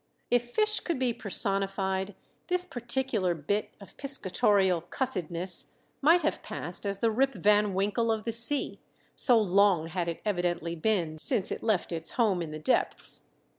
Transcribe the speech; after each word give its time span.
If 0.31 0.49
fish 0.49 0.79
could 0.79 0.97
be 0.97 1.13
personified, 1.13 2.15
this 2.47 2.65
particular 2.65 3.35
bit 3.35 3.75
of 3.79 3.97
piscatorial 3.97 4.81
cussedness 4.89 5.67
might 6.01 6.23
have 6.23 6.41
passed 6.41 6.87
as 6.87 7.01
the 7.01 7.11
Rip 7.11 7.35
Van 7.35 7.75
Winkle 7.75 8.11
of 8.11 8.23
the 8.23 8.31
Sea, 8.31 8.79
so 9.15 9.39
long 9.39 9.85
had 9.89 10.07
it 10.07 10.19
evidently 10.25 10.75
been 10.75 11.19
since 11.19 11.51
it 11.51 11.61
left 11.61 11.91
its 11.91 12.13
home 12.13 12.41
in 12.41 12.49
the 12.49 12.57
depths. 12.57 13.25